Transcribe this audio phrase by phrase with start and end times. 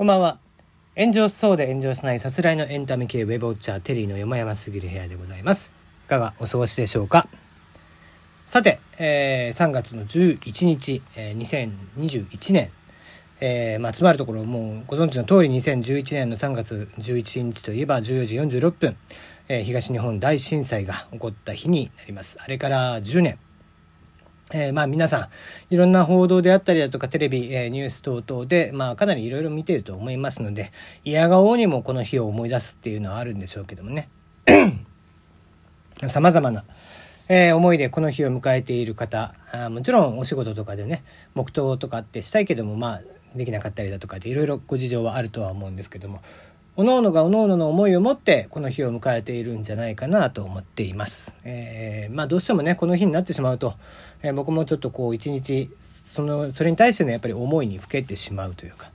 [0.00, 0.38] こんばんは。
[0.96, 5.72] 炎上しそうで炎上しないさすらいのエンタメ系ウェブウォッチャーテリーの山々すぎる部屋でございます。
[6.06, 7.28] いかがお過ごしでしょうか？
[8.46, 12.70] さて、えー、3月の11日、えー、2021年、
[13.42, 18.96] えー、まあ、つまるところもうご存知の通り2011年の3月11日といえば14時46分、
[19.48, 22.38] えー、東日本大震災が起こった日になります。
[22.40, 23.38] あれから10年。
[24.52, 25.18] えー、まあ皆さ
[25.70, 30.72] ん、いろんな報道であったりだとかテレビ、えー、ニュース等々で、まあかなりいろいろ見てると思いますので、
[31.04, 34.08] 嫌顔にもこの日を思い出すっていうのはあるんでしょうけどもね。
[36.08, 36.64] 様々な、
[37.28, 43.02] えー、思いでこの日を迎えている方あ、もちろんお仕事とかでね、黙祷とかってしたいけども、まあ
[43.36, 46.22] できなかったりだとかでいろいろご事情はあるとは思うんですけども、
[46.76, 51.34] 各々が各々の思いを持ってこの日を迎えているんじゃないかなと思っています。
[51.44, 53.74] えー、まあどうしてもね、この日になってしまうと、
[54.22, 58.90] えー、僕もちょっとこう一日、その、それに対してねやっぱり思いにふけてしまうというか、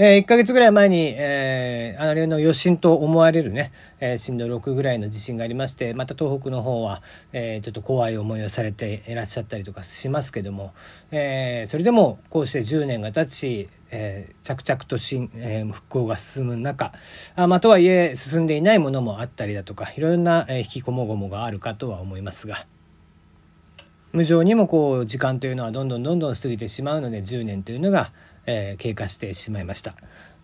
[0.00, 10.72] えー、1ヶ月ぐらい前に、えー、あれの余震と思われるね、えー、震度6ぐらいの地震がありまして、また東北の方は、えー、ちょっと怖い思いをされていらっしゃったりとかしますけども、
[11.10, 16.92] えー、それでもこうして10年が経ち、えー、着々としん、えー、復興が進む中、
[17.34, 22.66] あまあ、とはいえ進んでいないものもあったりだとか、いろんな、えー、引きこもごもがあるかとは思いますが、
[24.12, 28.10] 無情にもこう時間というのはどんどんどんどん過ぎてしまうので10年というのが、
[28.46, 29.94] えー、経過してしまいました。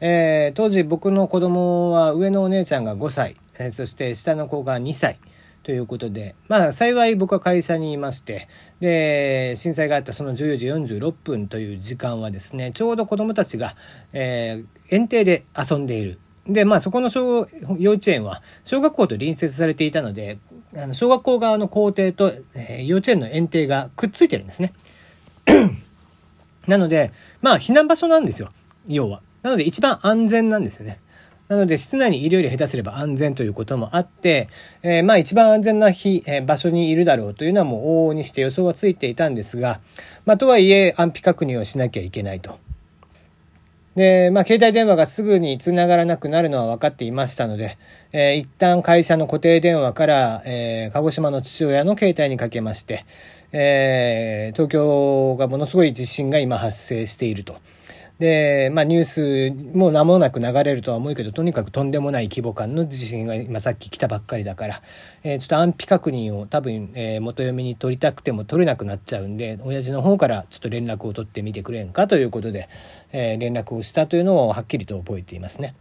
[0.00, 5.18] えー、当時僕の子供は上のお姉ちゃんが5歳、えー、そして下の子が2歳
[5.62, 8.48] ということで、まあ幸い僕は会社にいまして、
[8.80, 13.76] で、震災があったその14時46分という時間はですね、ちょうど子供たちが、
[14.14, 16.18] えー、園庭で遊んでいる。
[16.46, 17.46] で、まあそこの小
[17.78, 20.38] 幼稚園は小学校と隣接されていたので、
[20.76, 24.72] あの小学校側の校庭と、え、幼稚園の園庭がくっついてるんですね。
[26.68, 27.12] なので、
[27.42, 28.50] まあ避難場所なんですよ。
[28.86, 29.22] 要は。
[29.42, 31.00] なので一番安全なんですよね。
[31.48, 34.48] なので室内にいるより下手すれば安全ということもあって、
[34.84, 39.80] えー、まあ一番安全な日、えー、場所にいるだろうというのはもう往々にして予想はついていたんですが、
[40.26, 42.58] まあとはいえ安否確認をしなきゃいけないと。
[43.96, 47.76] で、まあ、携帯電話がすぐに繋がらなくなるのは分かっていましたので、
[48.12, 53.04] えー、一旦会社の固定電話から、えー、鹿児島の父親の携帯にかけまして、
[53.52, 57.56] えー、東京がものすごい地震が今発生していると。
[58.20, 64.82] で、まあニュースも間もなく流れるとは思うけど、とにかくとんでもない規模感の地震が今さっき来たばっかりだから、
[65.24, 72.68] えー、ちょっと安否確認を多分、えー、元嫁に取りたくても取れなくなっちゃうんで、親父の方からちょっと連絡を取ってみてくれんかということで、
[73.12, 75.74] えー、連絡をしたというのをはっきりと覚えていますね。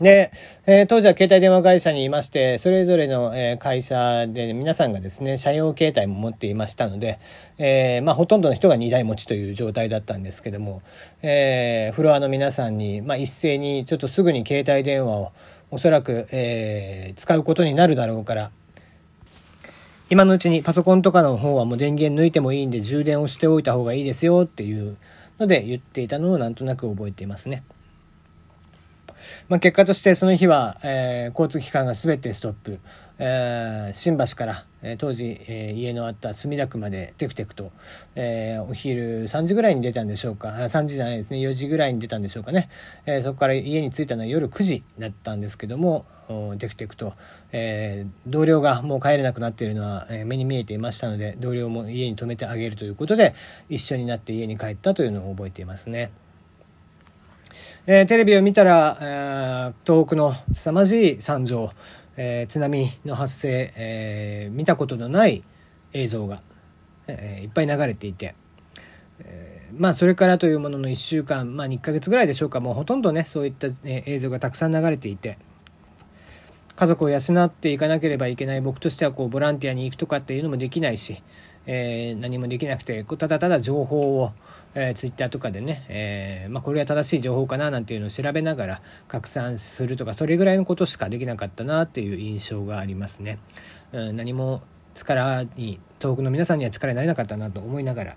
[0.00, 0.32] で、
[0.66, 7.20] えー、当時は携帯電話会社にいまして、それぞれの、えー、会社で皆さんがですね、社用携帯も持っていましたので、
[7.58, 10.82] えー、まあほとんどの人が2台持ちという状態だったんですけども、
[11.22, 15.32] え、フロアの皆さんに、まあ一斉にちょっとすぐに携帯電話を
[15.70, 18.50] おそらく、え、使うことになるだろうから、
[20.10, 24.96] 今のうちにパソコンとかの方はもう電源抜いてもいいんで充電をしておいた方がいいですよっていう
[25.38, 27.62] ので言っていたのをなんとなく覚えていますね。
[29.48, 32.80] まあ、結果としてその日は、えー、交通機関が全てストップ、
[33.18, 37.70] えー、新橋から、えー、当時、えー、家のあった墨田区までテクテクと、
[38.14, 40.48] えー、お昼3時ぐらいに出たんでしょうか。
[40.48, 41.38] 3時じゃないですね。
[41.38, 42.68] 4時ぐらいに出たんでしょうかね、
[43.06, 46.06] えー、そこから家に着いたのは夜9時だったんですけども
[46.58, 47.14] テクテクと、
[47.52, 53.34] えー、同僚がもう帰れなくなっているのは、えー、目に見えていましたので同僚も家に泊めてあげるということで
[53.68, 56.10] 一緒になって家に帰ったというのを覚えていますね。
[57.86, 61.70] えー、テレビを見たら、えー、東北の凄まじい惨状、
[62.16, 65.44] えー、津波の発生、え、見たことのない
[65.92, 66.40] 映像が、
[67.08, 68.34] え、いっぱい流れていて、
[69.20, 75.36] え、まあそれからというものの1週間、まあ2ヶ月ぐらいでしょうか、もうほとんどね、そういった、え映像がたくさん流れていて、
[76.76, 81.22] 家族を養っていかなければいけない僕としてはこうボランティアに行くとかっていうのもできないし、
[81.66, 84.32] えー、何もできなくてただただ情報を、
[84.74, 93.38] えー、ツイッターとかでね、えー、まあ、これは正しい情報かななんていうのを調べながら拡散するとかそれぐらいのことしかできなかったなっていう印象がありますね。
[93.92, 94.62] うん、何も
[94.94, 98.16] 力に東北の皆さんには力になれなかったなと思いながら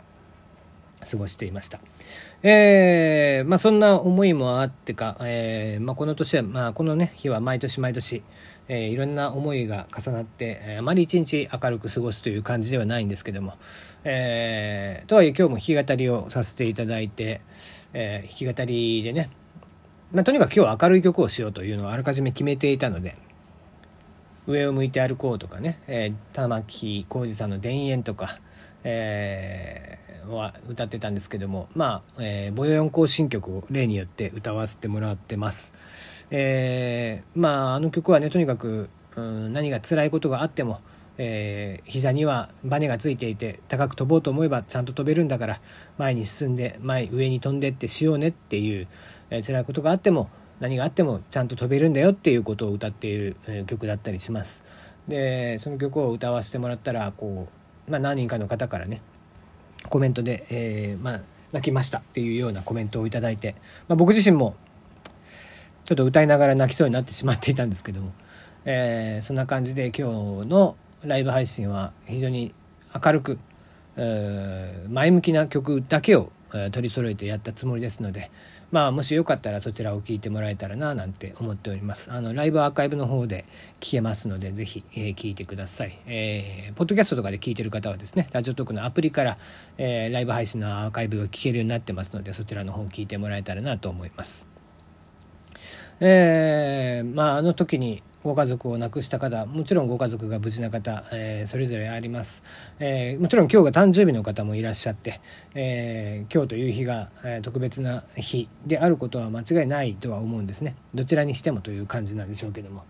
[1.10, 1.80] 過ごしていました。
[2.44, 8.24] えー、まあそんな思いもあってか、えー、まあこの年は、まあこのね、日は毎年毎年、
[8.68, 13.54] えー、いろんな思いが重なって、えー、あまり一日明るく過ごすという感じではないんですけども、
[14.04, 17.42] えー、とはいえ今日も弾き語りをさせていただいて、
[17.94, 19.30] えー、弾き語りでね、
[20.12, 23.16] まあとにかく今日は明るい曲をしようというのをあらかじめ決めていたので、
[24.48, 28.40] 上を向いて歩こうとかね、えー、玉木浩二さんの田園とか、
[28.84, 35.74] えーは歌ってたんですけどもまあ、えー、ボヨヨン行進曲を例によって歌わせてもらってます。
[36.30, 40.82] えー、まああの曲はねとにかく、うん、何が辛いことがあっても
[41.20, 45.62] えー、膝にはバネがついていて高く飛ぼうと思えばちゃんと飛べるんだから
[45.98, 48.88] 前に進んで前上に飛んでってしようねっていう、
[49.32, 54.64] えー、辛いことがあっても何があってもちゃんと飛べるんだよっていうことを歌っている、えー、曲だったりします。
[55.08, 57.57] でその曲を歌わせてもらったらこう、
[57.88, 59.02] まあ、何人かの方からね
[59.90, 63.56] コメントで、えー、まあ、泣きましたっていうようなコメントを頂いて、
[63.88, 64.56] まあ、僕自身も
[65.86, 68.12] ちょっと歌いながら泣きそうになってしまっていたんですけども、
[68.66, 72.54] えー、そんな感じで今日のライブ配信は非常に
[72.94, 73.40] 明るく、
[73.96, 78.32] えー、前向きな曲だけを、取り揃えてやったつもりですので、
[78.72, 82.12] まあ、もしよかったらそちらを聴いてもらえたらななんて思っております。
[82.12, 83.46] あのライブアーカイブの方で
[83.80, 89.38] 聴けますのでぜひ、えー、聞いてください、えー、ポッドキャストとかで聞いてる方はですねラジオトークのアプリから、
[89.78, 94.48] えー、ライブ配信のアーカイブが聞けるようになってますのでそちらの方を聞いてもらえたらなと思います。
[96.00, 102.44] えー、まああの時にご家族を亡くした方もちろんご家族が無事な方、えー、それぞれあります、
[102.78, 105.22] えー、もちろん今日が誕生日の方もいらっしゃって、
[105.56, 110.76] えー、今日という日が、え特別な日であることは間違いないとは思うんですね。
[110.94, 112.84] どちらにしてもという感じなんでしょうけども、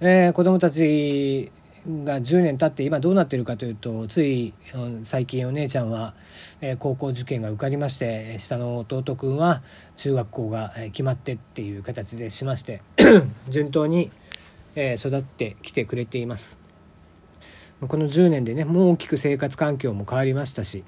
[0.00, 1.52] えー、子供たち
[1.86, 4.54] が10年経って今どうなってるかというとつい
[5.02, 6.14] 最近お姉ちゃんは、
[6.60, 9.62] え高校受験が受かりまして下の弟くんは
[9.96, 12.82] 中学校が決まってっていう形でしまして
[13.48, 14.10] 順当に、
[14.74, 16.58] え育ってきてくれています。
[17.86, 20.84] この10年でねもう大きく生活環境も変わりましたし、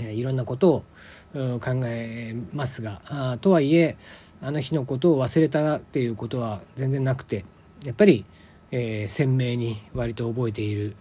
[0.00, 0.82] えいろんなこと
[1.34, 3.96] を考えますがあとはいえ
[4.42, 7.44] あの日のことを忘れたっていうことは全然なくて
[7.84, 8.24] やっぱり
[8.72, 10.96] えー、鮮明に割と覚えている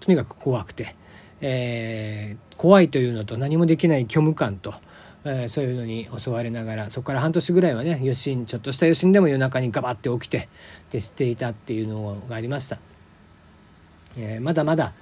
[0.00, 0.96] とにかく怖くて、
[1.42, 4.74] えー、怖いというのと何もできない虚無感と、
[5.24, 10.48] えー、そういうのに襲われながらそこから半年ぐらいはね余震ちょっとした余震でも夜中にガバッて起きてっ
[10.90, 12.78] てしていたっていうのがありました、
[14.16, 14.94] えー、まだまだ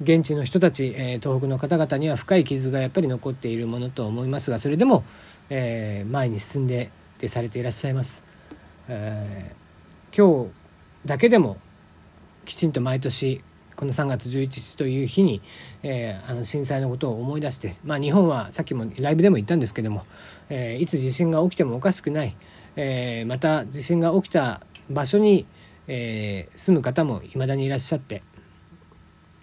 [0.00, 5.04] 現地の人たち、え東北の方々には深い傷がやっぱり残っているものと思いますがそれでも、
[5.48, 8.24] え前に進んでってされていらっしゃいます、
[8.88, 9.54] え
[10.16, 10.61] 今日
[11.06, 11.56] だけでも
[12.44, 13.42] きちんと毎年
[13.76, 15.40] この3月11日という日に、
[15.82, 20.04] えー、あの震災のことを思い出して、まあ、日本はさっきもライブでも言ったんですけども、
[20.48, 22.36] えー、いつ地震が起きてもおかしくない、
[22.76, 24.60] えー、また地震が起きた
[24.90, 25.46] 場所に、
[25.88, 28.22] え、住む方もいまだにいらっしゃって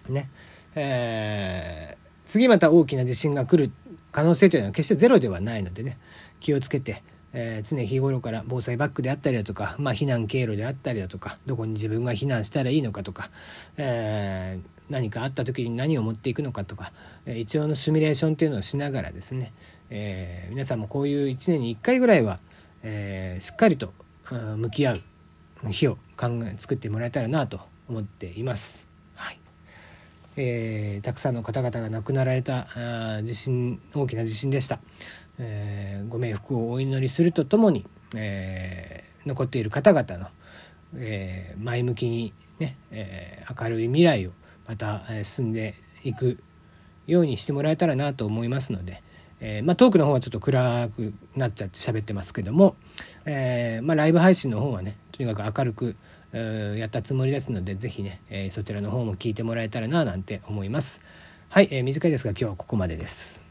[0.08, 0.30] ね、
[0.74, 3.72] え、次また大きな地震が来る
[4.12, 5.98] 可能性というのは決してゼロではないのでね
[6.40, 7.02] 気をつけて、
[7.32, 13.30] えー、常日頃から防災バッグであったりだとか、まあ、避難経路であったりだとかどこに自分が避難したらいいのかとか、
[13.76, 16.92] えー、何かあった時に何を持っていくのかとか、
[17.26, 19.52] えー、一応のシミュレーションっていうのをしながらですね、
[19.90, 22.40] え皆さんもこういう1年に1回ぐらいは、
[22.82, 23.92] えしっかりと
[24.30, 25.00] 向き合う
[25.70, 28.89] 日を考え作ってもらえたらなと思っています。
[30.36, 34.78] えー、たくさんの方々が亡くなられたあ地震大きな地震でした。
[35.38, 40.28] えー、ご冥福をお祈りするとともに、えー、残っている方々の、
[40.96, 44.32] え、前向きにね、え、明るい未来を
[44.68, 45.74] また、進んで
[46.04, 46.38] いく
[47.06, 49.02] ようにしてもらえたらなと思いますので、
[49.40, 52.76] えまあ、トークの方はちょっと暗くなっちゃって喋ってますけども、
[53.24, 55.96] えまあ、ライブ配信の方はねとにかく明るく
[56.32, 61.02] やったつもりですので是非ね、えー、そちらの方も聞いてもらえたらななんて思います。
[61.48, 63.49] はい、えー、短いですが今日はここまでです。